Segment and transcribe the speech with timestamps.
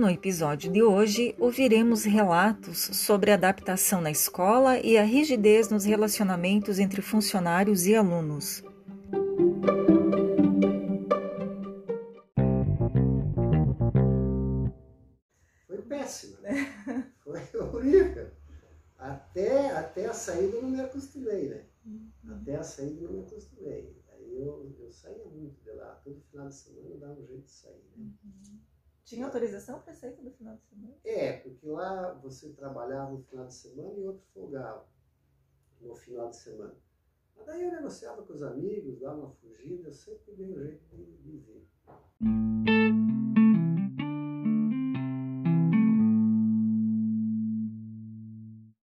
[0.00, 6.78] No episódio de hoje, ouviremos relatos sobre adaptação na escola e a rigidez nos relacionamentos
[6.78, 8.64] entre funcionários e alunos.
[15.66, 16.72] Foi péssimo, né?
[17.22, 18.30] Foi horrível.
[18.96, 21.64] Até, até a saída eu não me acostumei, né?
[22.40, 23.94] Até a saída eu não me acostumei.
[24.14, 26.00] Aí eu, eu saía muito de lá.
[26.02, 28.06] Todo final de semana eu dava um jeito de sair, né?
[29.10, 30.94] Tinha autorização para sair todo final de semana?
[31.04, 34.86] É, porque lá você trabalhava no final de semana e outro folgava
[35.80, 36.76] no final de semana.
[37.36, 40.84] Mas daí eu negociava com os amigos, dava uma fugida, eu sempre dei um jeito
[40.94, 41.68] de, vir.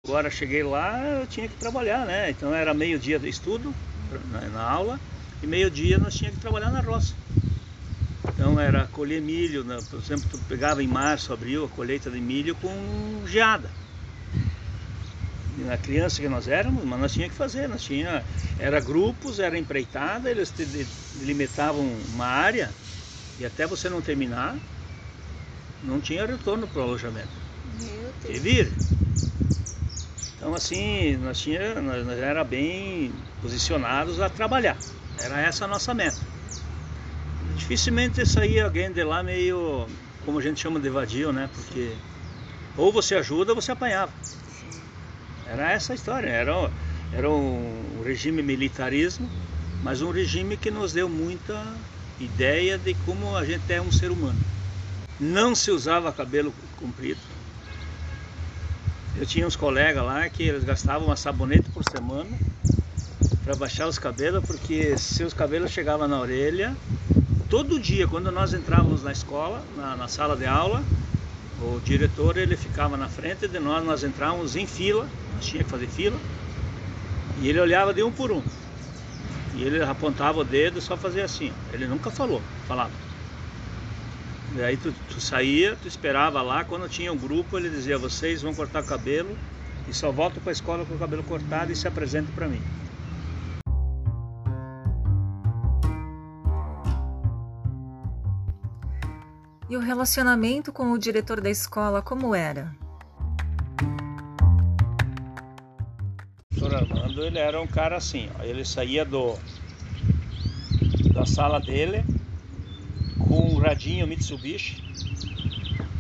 [0.04, 2.32] Agora cheguei lá, eu tinha que trabalhar, né?
[2.32, 3.74] Então era meio-dia de estudo
[4.34, 5.00] na, na aula
[5.42, 7.16] e meio-dia nós tínhamos que trabalhar na roça.
[8.34, 9.82] Então era colher milho, né?
[9.90, 13.70] por exemplo, tu pegava em março, abril, a colheita de milho com geada.
[15.66, 18.24] Na criança que nós éramos, mas nós tínhamos que fazer, nós tinha,
[18.60, 20.54] era grupos, era empreitada, eles
[21.16, 22.70] delimitavam uma área
[23.40, 24.56] e até você não terminar,
[25.84, 27.30] não tinha retorno para o alojamento.
[27.80, 28.36] Meu Deus.
[28.36, 28.72] E vir.
[30.36, 34.78] Então assim, nós, tinha, nós, nós era bem posicionados a trabalhar.
[35.20, 36.37] Era essa a nossa meta.
[37.58, 39.88] Dificilmente saía alguém de lá meio,
[40.26, 41.50] como a gente chama de vadio, né?
[41.54, 41.90] Porque
[42.78, 44.14] ou você ajuda ou você apanhava.
[45.48, 46.70] Era essa a história, era,
[47.14, 49.28] era um regime militarismo,
[49.84, 51.62] mas um regime que nos deu muita
[52.20, 54.40] ideia de como a gente é um ser humano.
[55.20, 57.20] Não se usava cabelo comprido.
[59.20, 62.38] Eu tinha uns colegas lá que eles gastavam uma sabonete por semana
[63.44, 66.76] para baixar os cabelos, porque se os cabelos chegavam na orelha,
[67.50, 70.84] todo dia, quando nós entrávamos na escola, na, na, sala de aula,
[71.62, 75.70] o diretor ele ficava na frente de nós, nós entrávamos em fila, nós tinha que
[75.70, 76.18] fazer fila,
[77.42, 78.42] e ele olhava de um por um.
[79.56, 81.52] E ele apontava o dedo só fazia assim.
[81.74, 82.92] Ele nunca falou, falava.
[84.56, 88.42] E aí tu, tu saía, tu esperava lá, quando tinha um grupo, ele dizia, vocês
[88.42, 89.36] vão cortar o cabelo
[89.88, 92.62] e só voltam para a escola com o cabelo cortado e se apresentem para mim.
[99.78, 102.76] O relacionamento com o diretor da escola como era?
[106.52, 109.38] O professor Armando, ele era um cara assim, ó, ele saía do
[111.14, 112.04] da sala dele
[113.20, 114.82] com um radinho Mitsubishi,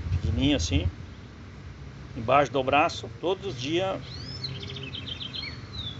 [0.09, 0.88] pequenininho assim,
[2.16, 4.02] embaixo do braço, todos os dias,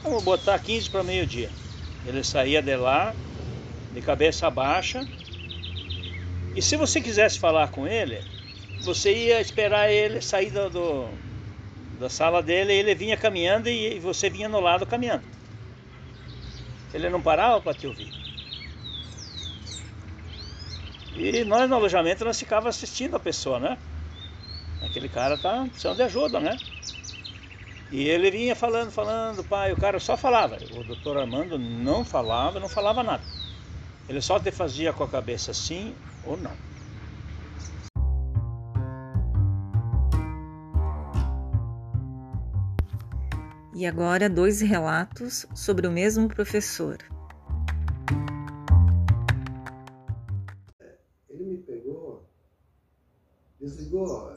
[0.02, 1.52] vamos botar 15 para meio-dia.
[2.08, 3.14] Ele saía de lá,
[3.94, 5.08] de cabeça baixa,
[6.58, 8.20] e se você quisesse falar com ele,
[8.82, 11.10] você ia esperar ele sair do, do
[12.00, 15.24] da sala dele, ele vinha caminhando e você vinha no lado caminhando.
[16.92, 18.12] Ele não parava para te ouvir.
[21.16, 23.78] E nós no alojamento nós ficávamos assistindo a pessoa, né?
[24.84, 26.58] Aquele cara tá precisando de ajuda, né?
[27.92, 30.58] E ele vinha falando, falando, pai, o cara só falava.
[30.76, 33.24] O doutor Armando não falava, não falava nada.
[34.10, 35.94] Ele só te fazia com a cabeça assim
[36.26, 36.56] ou não.
[43.76, 46.98] E agora dois relatos sobre o mesmo professor.
[51.30, 52.24] Ele me pegou,
[53.60, 54.34] desligou,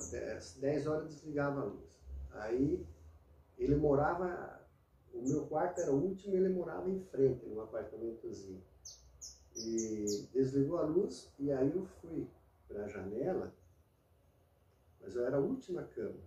[0.61, 1.81] 10 horas desligava a luz.
[2.33, 2.85] Aí
[3.57, 4.61] ele morava,
[5.15, 8.61] o meu quarto era o último, ele morava em frente, num apartamentozinho.
[9.57, 12.27] E desligou a luz e aí eu fui
[12.69, 13.53] para a janela,
[15.01, 16.21] mas eu era a última cama.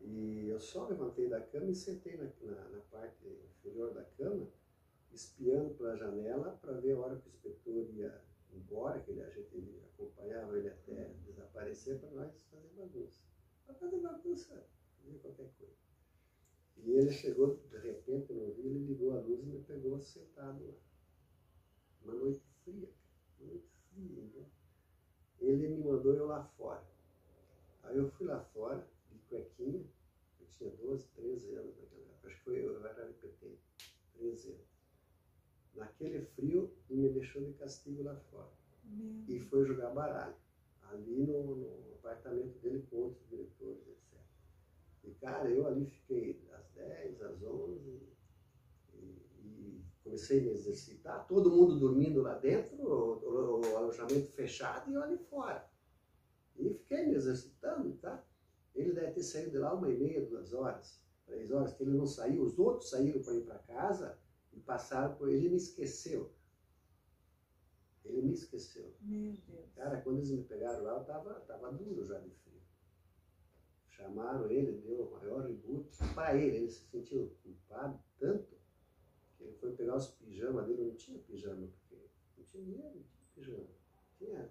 [0.00, 4.46] E eu só levantei da cama e sentei na, na, na parte inferior da cama,
[5.12, 8.20] espiando para a janela para ver a hora que o inspetor ia
[8.52, 13.22] embora, que ele, a gente acompanhava ele até desaparecer para nós fazer bagunça.
[13.64, 14.66] Para fazer bagunça,
[14.98, 15.74] fazer qualquer coisa.
[16.76, 19.98] E ele chegou, de repente, eu não vi, ele ligou a luz e me pegou
[20.00, 20.74] sentado lá.
[22.04, 22.88] Uma noite fria,
[23.40, 24.46] uma noite fria, né?
[25.40, 26.84] Ele me mandou eu lá fora.
[27.82, 29.84] Aí eu fui lá fora, de cuequinha,
[30.40, 33.58] eu tinha 12, 13 anos naquela época, acho que foi, eu era LPT,
[34.18, 34.74] 13 anos.
[35.74, 38.50] Naquele frio, ele me deixou de castigo lá fora.
[38.84, 40.36] Meu E foi jogar baralho,
[40.82, 44.20] ali no, no apartamento dele com outros diretores, etc.
[45.04, 48.02] E cara, eu ali fiquei às 10, às 11,
[48.94, 49.84] e, e
[50.24, 54.96] comecei a me exercitar, todo mundo dormindo lá dentro, o, o, o alojamento fechado e
[54.96, 55.68] ali fora.
[56.56, 58.24] E fiquei me exercitando, tá?
[58.74, 61.92] Ele deve ter saído de lá uma e meia, duas horas, três horas, que ele
[61.92, 62.42] não saiu.
[62.42, 64.18] Os outros saíram para ir para casa
[64.52, 66.32] e passaram por ele me esqueceu.
[68.04, 68.94] Ele me esqueceu.
[69.00, 69.72] Meu Deus.
[69.74, 72.60] Cara, quando eles me pegaram lá, eu tava, tava duro já de frio.
[73.88, 75.96] Chamaram ele, deu o maior rebuto.
[76.14, 78.53] Para ele, ele se sentiu culpado tanto
[79.44, 80.84] ele foi pegar os pijamas dele.
[80.84, 82.02] Não tinha pijama, porque
[82.36, 83.68] não tinha dinheiro, não tinha pijama.
[84.18, 84.50] Tinha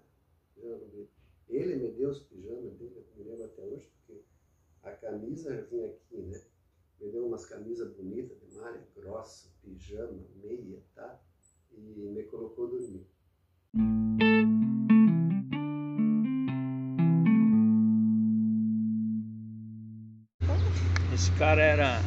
[0.54, 1.10] pijama dele.
[1.48, 4.22] Ele me deu os pijamas dele, eu me lembro até hoje, porque
[4.82, 6.42] a camisa vinha aqui, né?
[7.00, 11.20] Me deu umas camisas bonitas de malha grossa, pijama, meia, tá?
[11.72, 13.06] E me colocou dormir.
[21.12, 22.00] Esse cara era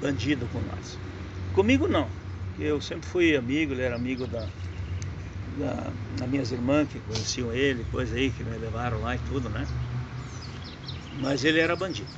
[0.00, 1.13] bandido com nós.
[1.54, 2.08] Comigo não.
[2.58, 4.44] Eu sempre fui amigo, ele era amigo da,
[5.58, 9.48] da, das minhas irmãs que conheciam ele, coisa aí, que me levaram lá e tudo,
[9.48, 9.64] né?
[11.20, 12.10] Mas ele era bandido.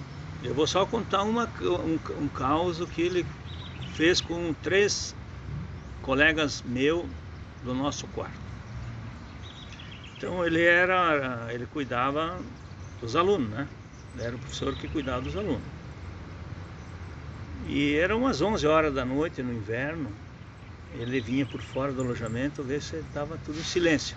[0.42, 3.26] Eu vou só contar uma, um, um caos que ele
[3.94, 5.14] fez com três
[6.02, 7.04] colegas meus
[7.62, 8.40] do nosso quarto.
[10.16, 12.38] Então ele era, ele cuidava
[13.00, 13.68] dos alunos, né?
[14.14, 15.75] Ele era o professor que cuidava dos alunos.
[17.68, 20.10] E eram umas 11 horas da noite no inverno.
[20.98, 24.16] Ele vinha por fora do alojamento ver se estava tudo em silêncio.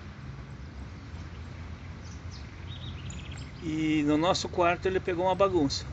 [3.63, 5.85] E no nosso quarto ele pegou uma bagunça.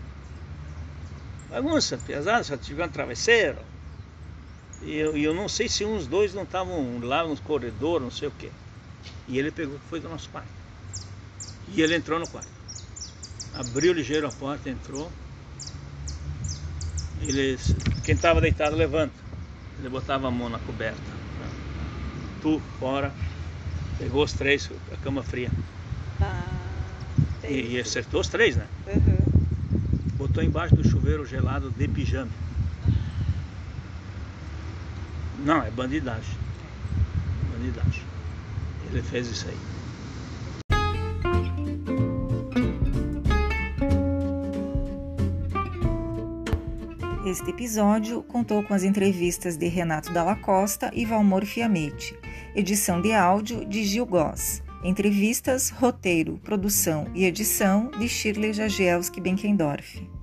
[1.51, 3.59] Bagunça, pesada, só tive um travesseiro.
[4.83, 8.29] E eu, eu não sei se uns dois não estavam lá no corredor, não sei
[8.29, 8.51] o quê.
[9.27, 10.49] E ele pegou foi do nosso quarto.
[11.75, 12.49] E ele entrou no quarto.
[13.55, 15.11] Abriu ligeiro a porta, entrou.
[17.23, 17.59] Ele,
[18.05, 19.15] quem estava deitado levanta.
[19.79, 21.01] Ele botava a mão na coberta.
[21.01, 21.49] Né?
[22.43, 23.13] Tu, fora.
[23.99, 25.51] Pegou os três, a cama fria.
[26.21, 26.43] Ah,
[27.45, 28.67] E, e acertou os três, né?
[28.87, 29.17] Uhum.
[30.17, 32.31] Botou embaixo do chuveiro gelado de pijama.
[35.45, 36.37] Não, é bandidagem.
[37.53, 38.03] Bandidagem.
[38.91, 39.76] Ele fez isso aí.
[47.37, 52.19] Este episódio contou com as entrevistas de Renato Dalla Costa e Valmor Fiamete,
[52.55, 60.16] edição de áudio de Gil Goss, entrevistas, roteiro, produção e edição de Shirley Jagielski Benkendorf.